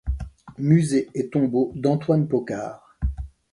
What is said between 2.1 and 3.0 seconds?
Paucard.